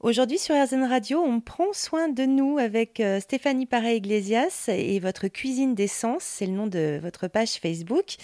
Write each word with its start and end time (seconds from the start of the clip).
Aujourd'hui 0.00 0.38
sur 0.38 0.54
RZN 0.54 0.84
Radio, 0.84 1.20
on 1.20 1.42
prend 1.42 1.74
soin 1.74 2.08
de 2.08 2.24
nous 2.24 2.56
avec 2.56 3.00
euh, 3.00 3.20
Stéphanie 3.20 3.66
Paré-Iglesias 3.66 4.64
et 4.68 4.98
votre 4.98 5.28
cuisine 5.28 5.74
d'essence, 5.74 6.22
c'est 6.22 6.46
le 6.46 6.54
nom 6.54 6.66
de 6.66 6.98
votre 7.02 7.28
page 7.28 7.58
Facebook. 7.58 8.16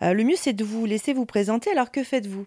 Euh, 0.00 0.14
le 0.14 0.24
mieux 0.24 0.36
c'est 0.38 0.54
de 0.54 0.64
vous 0.64 0.86
laisser 0.86 1.12
vous 1.12 1.26
présenter, 1.26 1.70
alors 1.72 1.90
que 1.90 2.02
faites-vous? 2.02 2.46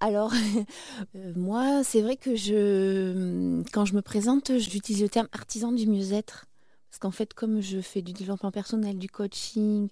Alors, 0.00 0.32
euh, 1.14 1.32
moi, 1.36 1.84
c'est 1.84 2.02
vrai 2.02 2.16
que 2.16 2.34
je, 2.34 3.62
quand 3.72 3.84
je 3.84 3.94
me 3.94 4.02
présente, 4.02 4.58
j'utilise 4.58 5.00
le 5.00 5.08
terme 5.08 5.28
artisan 5.30 5.70
du 5.70 5.86
mieux-être. 5.86 6.46
Parce 6.90 6.98
qu'en 6.98 7.12
fait, 7.12 7.32
comme 7.32 7.60
je 7.60 7.80
fais 7.80 8.02
du 8.02 8.12
développement 8.12 8.50
personnel, 8.50 8.98
du 8.98 9.08
coaching, 9.08 9.88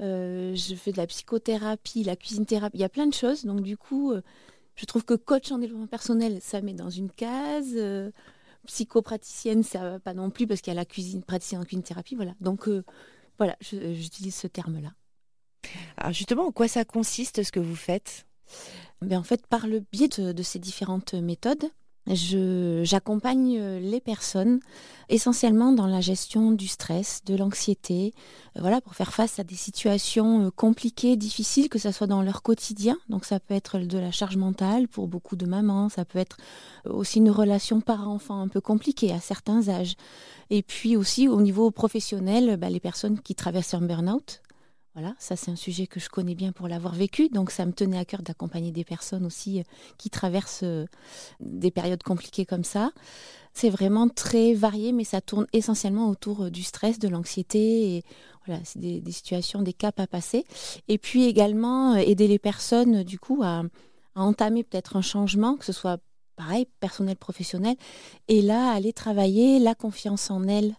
je 0.00 0.74
fais 0.76 0.90
de 0.90 0.96
la 0.96 1.06
psychothérapie, 1.06 2.02
la 2.02 2.16
cuisine 2.16 2.46
thérapie, 2.46 2.78
il 2.78 2.80
y 2.80 2.84
a 2.84 2.88
plein 2.88 3.06
de 3.06 3.14
choses. 3.14 3.44
Donc, 3.44 3.60
du 3.60 3.76
coup, 3.76 4.14
je 4.78 4.86
trouve 4.86 5.04
que 5.04 5.14
coach 5.14 5.50
en 5.50 5.58
développement 5.58 5.88
personnel, 5.88 6.38
ça 6.40 6.60
met 6.60 6.72
dans 6.72 6.90
une 6.90 7.10
case. 7.10 7.74
Euh, 7.74 8.10
psychopraticienne, 8.66 9.62
ça 9.62 9.78
va 9.78 9.98
pas 9.98 10.14
non 10.14 10.30
plus 10.30 10.46
parce 10.46 10.60
qu'il 10.60 10.72
y 10.72 10.76
a 10.76 10.78
la 10.78 10.84
cuisine, 10.84 11.22
praticienne 11.22 11.60
en 11.60 11.64
cuisine 11.64 11.82
thérapie. 11.82 12.14
Voilà. 12.14 12.34
Donc, 12.40 12.68
euh, 12.68 12.84
voilà, 13.38 13.56
j'utilise 13.60 14.34
ce 14.34 14.46
terme-là. 14.46 14.92
Alors, 15.96 16.12
justement, 16.12 16.46
en 16.46 16.52
quoi 16.52 16.68
ça 16.68 16.84
consiste 16.84 17.42
ce 17.42 17.50
que 17.50 17.60
vous 17.60 17.76
faites? 17.76 18.26
Ben, 19.00 19.18
En 19.18 19.22
fait, 19.22 19.46
par 19.46 19.66
le 19.66 19.80
biais 19.80 20.08
de 20.08 20.42
ces 20.42 20.58
différentes 20.58 21.14
méthodes, 21.14 21.64
J'accompagne 22.14 23.58
euh, 23.58 23.80
les 23.80 24.00
personnes 24.00 24.60
essentiellement 25.10 25.72
dans 25.72 25.86
la 25.86 26.00
gestion 26.00 26.52
du 26.52 26.66
stress, 26.66 27.22
de 27.26 27.36
l'anxiété, 27.36 28.14
euh, 28.56 28.60
voilà, 28.60 28.80
pour 28.80 28.94
faire 28.94 29.12
face 29.12 29.38
à 29.38 29.44
des 29.44 29.54
situations 29.54 30.46
euh, 30.46 30.50
compliquées, 30.50 31.16
difficiles, 31.16 31.68
que 31.68 31.78
ce 31.78 31.90
soit 31.92 32.06
dans 32.06 32.22
leur 32.22 32.42
quotidien. 32.42 32.96
Donc 33.10 33.26
ça 33.26 33.40
peut 33.40 33.54
être 33.54 33.78
de 33.78 33.98
la 33.98 34.10
charge 34.10 34.36
mentale 34.36 34.88
pour 34.88 35.06
beaucoup 35.06 35.36
de 35.36 35.44
mamans, 35.44 35.90
ça 35.90 36.04
peut 36.04 36.18
être 36.18 36.38
aussi 36.88 37.18
une 37.18 37.30
relation 37.30 37.80
parent-enfant 37.80 38.40
un 38.40 38.48
peu 38.48 38.60
compliquée 38.60 39.12
à 39.12 39.20
certains 39.20 39.68
âges. 39.68 39.96
Et 40.50 40.62
puis 40.62 40.96
aussi 40.96 41.28
au 41.28 41.42
niveau 41.42 41.70
professionnel, 41.70 42.56
bah, 42.56 42.70
les 42.70 42.80
personnes 42.80 43.20
qui 43.20 43.34
traversent 43.34 43.74
un 43.74 43.82
burn-out, 43.82 44.40
voilà, 44.98 45.14
ça 45.20 45.36
c'est 45.36 45.52
un 45.52 45.56
sujet 45.56 45.86
que 45.86 46.00
je 46.00 46.08
connais 46.08 46.34
bien 46.34 46.50
pour 46.50 46.66
l'avoir 46.66 46.92
vécu, 46.92 47.28
donc 47.28 47.52
ça 47.52 47.64
me 47.64 47.72
tenait 47.72 47.98
à 47.98 48.04
cœur 48.04 48.20
d'accompagner 48.22 48.72
des 48.72 48.82
personnes 48.82 49.24
aussi 49.24 49.60
euh, 49.60 49.62
qui 49.96 50.10
traversent 50.10 50.64
euh, 50.64 50.86
des 51.38 51.70
périodes 51.70 52.02
compliquées 52.02 52.44
comme 52.44 52.64
ça. 52.64 52.90
C'est 53.54 53.70
vraiment 53.70 54.08
très 54.08 54.54
varié, 54.54 54.90
mais 54.90 55.04
ça 55.04 55.20
tourne 55.20 55.46
essentiellement 55.52 56.08
autour 56.08 56.46
euh, 56.46 56.50
du 56.50 56.64
stress, 56.64 56.98
de 56.98 57.06
l'anxiété, 57.06 58.02
voilà, 58.44 58.60
des, 58.74 59.00
situations, 59.12 59.62
des 59.62 59.72
caps 59.72 60.00
à 60.00 60.08
passer. 60.08 60.44
Et 60.88 60.98
puis 60.98 61.26
également 61.26 61.94
aider 61.94 62.26
les 62.26 62.40
personnes 62.40 63.04
du 63.04 63.20
coup 63.20 63.44
à 63.44 63.62
entamer 64.16 64.64
peut-être 64.64 64.96
un 64.96 65.02
changement, 65.02 65.56
que 65.56 65.64
ce 65.64 65.72
soit 65.72 66.00
pareil, 66.34 66.66
personnel, 66.80 67.14
professionnel, 67.14 67.76
et 68.26 68.42
là 68.42 68.72
aller 68.72 68.92
travailler 68.92 69.60
la 69.60 69.76
confiance 69.76 70.28
en 70.32 70.48
elles 70.48 70.74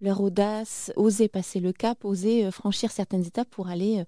leur 0.00 0.20
audace, 0.20 0.92
oser 0.96 1.28
passer 1.28 1.60
le 1.60 1.72
cap, 1.72 2.04
oser 2.04 2.44
euh, 2.44 2.50
franchir 2.50 2.90
certaines 2.90 3.26
étapes 3.26 3.50
pour 3.50 3.68
aller. 3.68 4.00
Euh, 4.00 4.04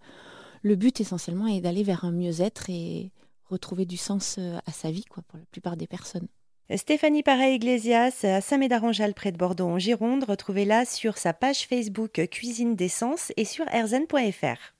le 0.63 0.77
but 0.77 1.01
essentiellement 1.01 1.47
est 1.47 1.61
d'aller 1.61 1.83
vers 1.83 2.05
un 2.05 2.13
mieux-être 2.13 2.69
et 2.69 3.13
retrouver 3.49 3.87
du 3.87 3.97
sens 3.97 4.37
euh, 4.39 4.59
à 4.67 4.73
sa 4.73 4.91
vie, 4.91 5.05
quoi, 5.05 5.23
pour 5.27 5.39
la 5.39 5.45
plupart 5.51 5.77
des 5.77 5.87
personnes. 5.87 6.29
Stéphanie 6.77 7.25
Paré-Iglesias 7.25 8.21
à 8.23 8.41
Saint-Médard-en-Jalles 8.41 9.15
près 9.15 9.33
de 9.33 9.37
Bordeaux 9.37 9.67
en 9.67 9.79
Gironde. 9.79 10.23
Retrouvez-la 10.23 10.85
sur 10.85 11.19
sa 11.19 11.33
page 11.33 11.67
Facebook 11.67 12.29
Cuisine 12.31 12.77
d'essence 12.77 13.33
et 13.37 13.45
sur 13.45 13.67
erzen.fr. 13.73 14.80